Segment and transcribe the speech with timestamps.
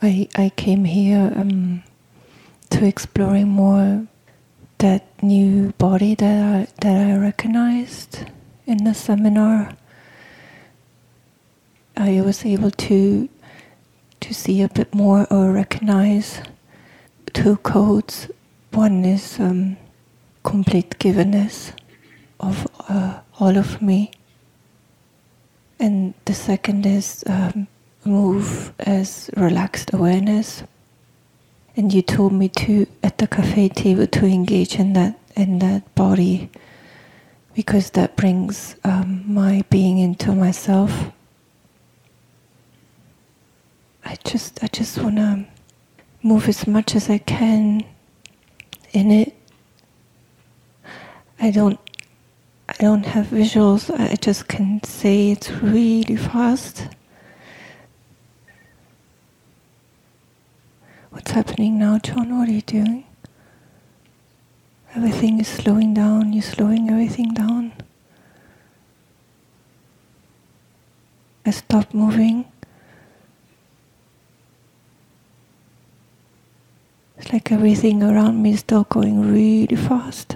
[0.00, 1.82] I, I came here um,
[2.70, 4.06] to exploring more
[4.78, 8.24] that new body that I, that I recognized
[8.64, 9.72] in the seminar.
[11.96, 13.28] I was able to
[14.20, 16.42] to see a bit more or recognize
[17.32, 18.30] two codes.
[18.72, 19.76] One is um,
[20.44, 21.72] complete givenness
[22.38, 24.12] of uh, all of me,
[25.80, 27.66] and the second is um,
[28.08, 30.64] move as relaxed awareness.
[31.76, 35.94] And you told me to at the cafe table to engage in that in that
[35.94, 36.50] body
[37.54, 41.12] because that brings um, my being into myself.
[44.04, 45.46] I just I just wanna
[46.22, 47.84] move as much as I can
[48.92, 49.34] in it.
[51.40, 51.78] I don't
[52.68, 53.90] I don't have visuals.
[53.98, 56.88] I just can say it's really fast.
[61.28, 62.38] What's happening now, John?
[62.38, 63.04] What are you doing?
[64.94, 66.32] Everything is slowing down.
[66.32, 67.74] You're slowing everything down.
[71.44, 72.50] I stop moving.
[77.18, 80.34] It's like everything around me is still going really fast.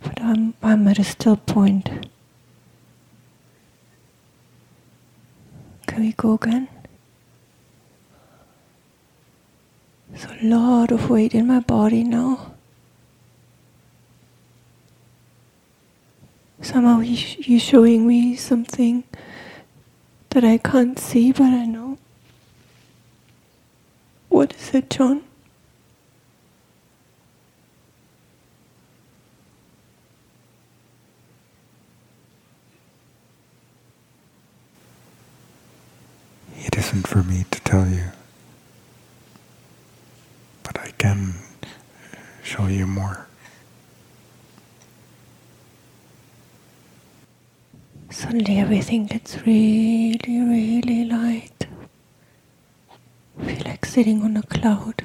[0.00, 1.90] But I'm, I'm at a still point.
[5.86, 6.68] Can we go again?
[10.12, 12.52] There's a lot of weight in my body now.
[16.60, 19.04] Somehow you're showing me something
[20.30, 21.98] that I can't see, but I know.
[24.28, 25.24] What is it, John?
[36.56, 38.04] It isn't for me to tell you,
[40.62, 41.34] but I can
[42.42, 43.26] show you more.
[48.10, 51.66] Suddenly everything gets really, really light.
[53.40, 55.04] I feel like sitting on a cloud.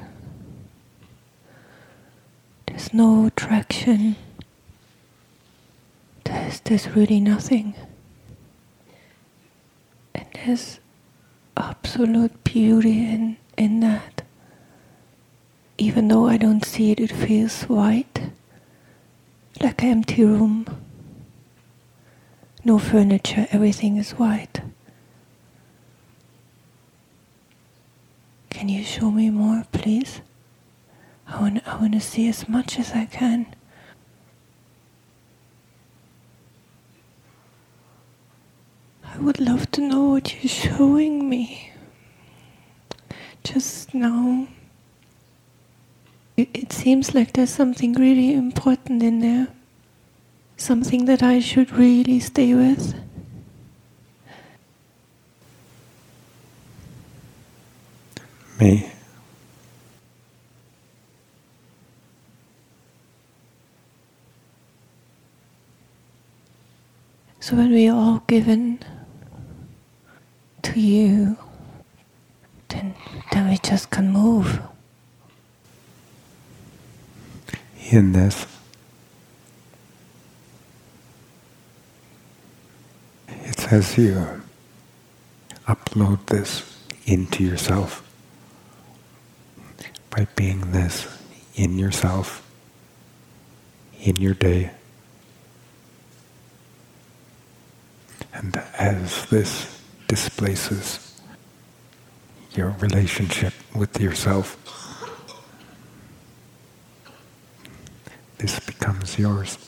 [2.66, 4.16] There's no traction.
[6.24, 7.74] There's, there's really nothing.
[10.14, 10.80] And there's
[11.56, 14.17] absolute beauty in, in that.
[15.80, 18.32] Even though I don't see it, it feels white,
[19.60, 20.66] like an empty room.
[22.64, 24.60] No furniture, everything is white.
[28.50, 30.20] Can you show me more, please?
[31.28, 33.46] I want, I want to see as much as I can.
[39.04, 41.72] I would love to know what you're showing me.
[43.44, 44.48] Just now.
[46.38, 49.48] It, seems like there's something really important in there.
[50.56, 52.94] Something that I should really stay with.
[58.60, 58.88] Me.
[67.40, 68.78] So when we are all given
[70.62, 71.36] to you,
[72.68, 72.94] then,
[73.32, 74.60] then we just can move.
[77.90, 78.46] In this,
[83.28, 84.42] it says you
[85.66, 88.02] upload this into yourself
[90.10, 91.06] by being this
[91.54, 92.46] in yourself,
[94.02, 94.70] in your day.
[98.34, 101.20] And as this displaces
[102.52, 104.56] your relationship with yourself,
[108.38, 109.58] this becomes yours.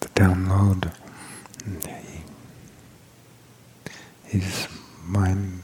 [0.00, 0.92] The download
[4.30, 4.68] is
[5.04, 5.62] mine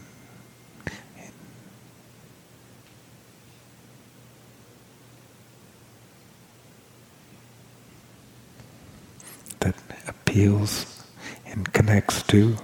[9.60, 9.74] that
[10.08, 11.04] appeals
[11.46, 12.56] and connects to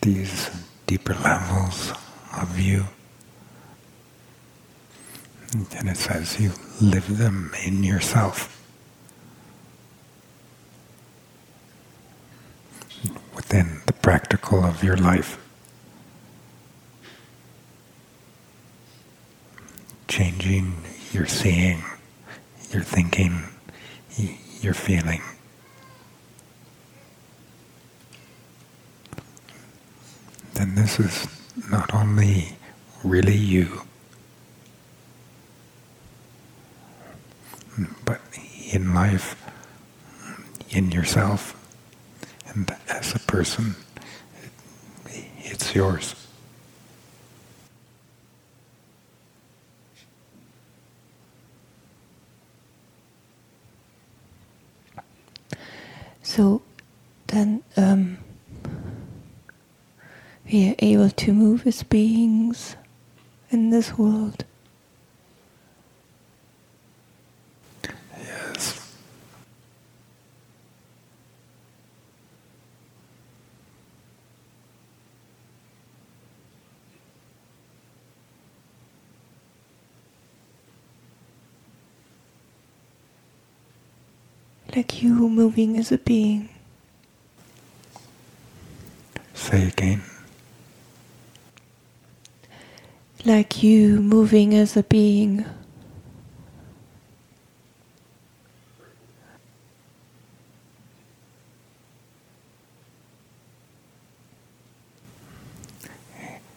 [0.00, 0.50] these
[0.86, 1.92] deeper levels
[2.36, 2.84] of you.
[5.76, 8.56] And it says you live them in yourself.
[13.34, 15.38] Within the practical of your life.
[20.08, 20.76] Changing
[21.12, 21.82] your seeing,
[22.70, 23.44] your thinking,
[24.60, 25.22] you're feeling.
[30.54, 31.26] Then this is
[31.70, 32.56] not only
[33.04, 33.82] really you,
[38.04, 38.20] but
[38.72, 39.36] in life,
[40.70, 41.54] in yourself,
[42.48, 43.74] and as a person,
[45.38, 46.14] it's yours.
[56.22, 56.62] So
[57.26, 58.18] then um,
[60.52, 62.76] we are able to move as beings
[63.50, 64.44] in this world.
[68.18, 68.96] Yes.
[84.74, 86.48] Like you moving as a being.
[89.34, 90.02] Say again.
[93.24, 95.44] Like you moving as a being.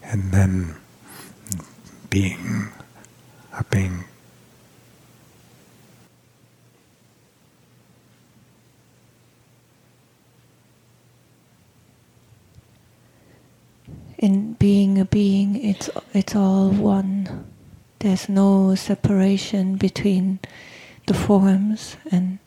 [0.04, 0.75] And then
[2.10, 2.69] being
[3.51, 4.06] a being.
[14.18, 17.46] In being a being, it's it's all one.
[18.00, 20.40] There's no separation between
[21.08, 22.40] the forms, and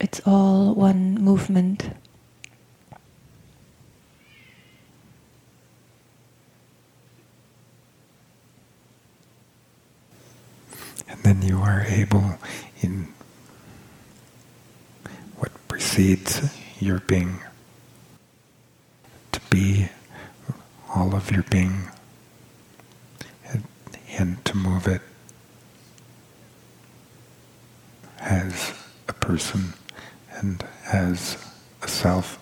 [0.00, 1.90] it's all one movement.
[11.08, 12.38] And then you are able,
[12.82, 13.08] in
[15.36, 16.42] what precedes
[16.80, 17.38] your being,
[19.50, 19.88] be
[20.94, 21.88] all of your being
[23.46, 23.64] and,
[24.10, 25.02] and to move it
[28.20, 28.72] as
[29.08, 29.74] a person
[30.32, 31.36] and as
[31.82, 32.38] a self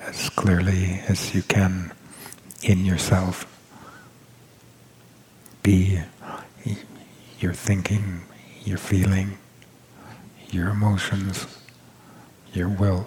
[0.00, 1.92] as clearly as you can
[2.62, 3.46] in yourself.
[5.62, 6.00] Be
[7.38, 8.22] your thinking,
[8.64, 9.38] your feeling,
[10.50, 11.46] your emotions,
[12.52, 13.06] your will,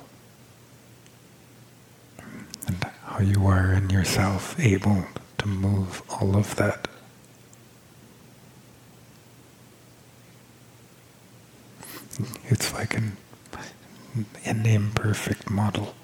[2.68, 2.86] and
[3.16, 5.06] how you are in yourself able
[5.38, 6.86] to move all of that.
[12.50, 13.16] It's like an,
[14.44, 15.96] an imperfect model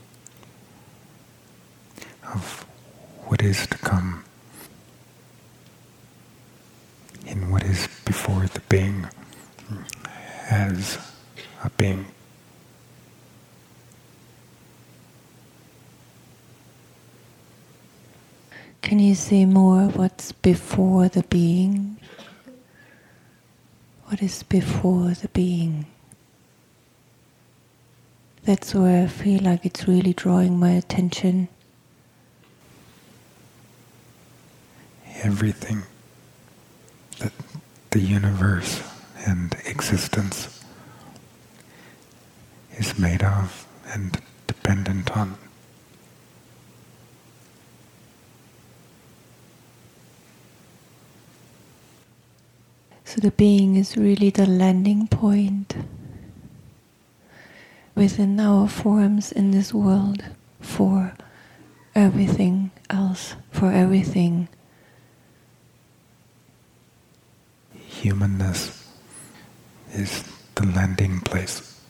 [2.34, 2.66] of
[3.26, 4.24] what is to come
[7.26, 9.06] in what is before the being
[10.50, 10.98] as
[11.62, 12.06] a being.
[18.92, 21.96] Can you see more what's before the being?
[24.08, 25.86] What is before the being?
[28.44, 31.48] That's where I feel like it's really drawing my attention.
[35.24, 35.84] Everything
[37.20, 37.32] that
[37.92, 38.84] the universe
[39.26, 40.62] and existence
[42.78, 45.38] is made of and dependent on.
[53.12, 55.76] So the being is really the landing point
[57.94, 60.24] within our forms in this world
[60.62, 61.14] for
[61.94, 64.48] everything else, for everything.
[67.74, 68.88] Humanness
[69.92, 70.24] is
[70.56, 71.82] the landing place.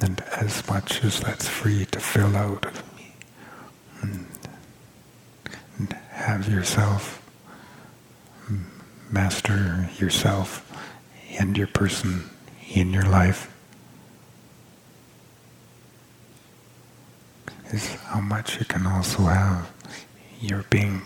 [0.00, 3.12] And as much as that's free to fill out of me
[4.00, 4.26] and,
[5.76, 7.20] and have yourself
[8.50, 8.64] mm,
[9.10, 10.66] master yourself
[11.38, 12.30] and your person
[12.74, 13.52] in your life
[17.72, 19.70] is how much you can also have
[20.40, 21.02] your being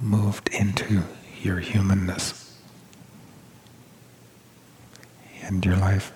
[0.00, 1.02] moved into
[1.42, 2.56] your humanness
[5.42, 6.12] and your life.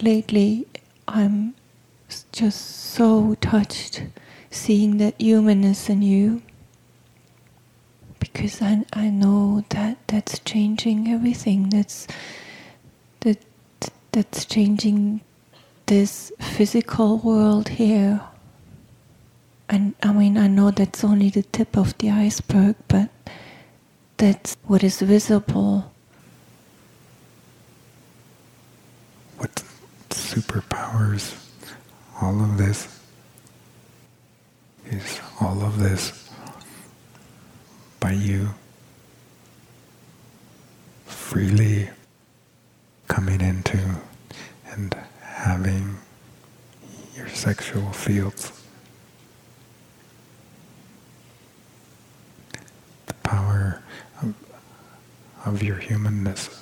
[0.00, 0.66] Lately,
[1.12, 1.54] I'm
[2.32, 2.60] just
[2.94, 4.04] so touched
[4.50, 6.42] seeing that humanness in you.
[8.18, 11.70] Because I, I know that that's changing everything.
[11.70, 12.06] That's
[13.20, 13.38] that
[14.12, 15.20] that's changing
[15.86, 18.22] this physical world here,
[19.68, 23.10] and I mean, I know that's only the tip of the iceberg, but
[24.18, 25.92] that's what is visible.
[29.38, 29.62] What
[30.32, 31.36] superpowers
[32.22, 32.88] all of this
[34.86, 36.30] is all of this
[38.00, 38.48] by you
[41.04, 41.90] freely
[43.08, 43.78] coming into
[44.70, 45.98] and having
[47.14, 48.52] your sexual fields.
[53.04, 53.82] The power
[54.22, 54.34] of,
[55.44, 56.61] of your humanness.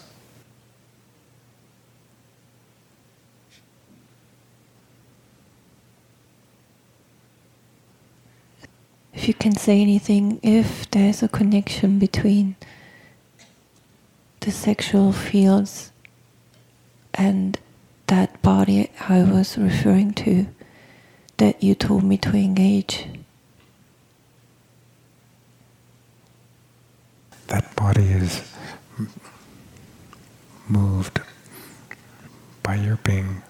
[9.20, 12.56] If you can say anything, if there's a connection between
[14.40, 15.92] the sexual fields
[17.12, 17.58] and
[18.06, 20.46] that body I was referring to
[21.36, 23.08] that you told me to engage.
[27.48, 28.50] That body is
[30.66, 31.20] moved
[32.62, 33.42] by your being,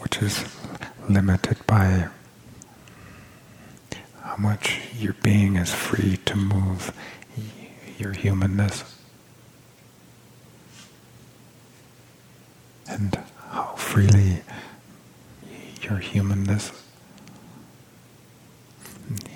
[0.00, 0.44] which is
[1.08, 2.10] limited by
[4.34, 6.92] how much your being is free to move
[7.98, 8.98] your humanness.
[12.88, 13.16] And
[13.48, 14.42] how freely
[15.82, 16.72] your humanness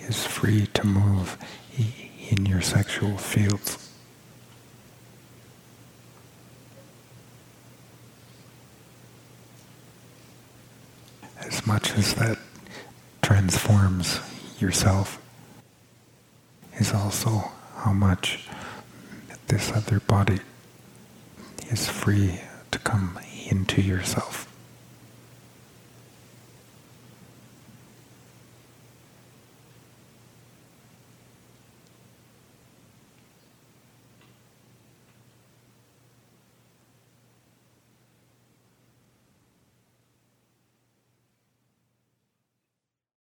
[0.08, 1.38] is free to move
[2.30, 3.92] in your sexual fields.
[11.40, 12.38] As much as that
[13.22, 14.20] transforms
[14.60, 15.20] yourself
[16.78, 18.48] is also how much
[19.48, 20.40] this other body
[21.70, 24.46] is free to come into yourself.